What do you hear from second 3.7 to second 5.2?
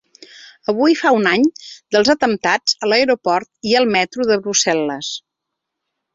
i al metro de Brussel·les.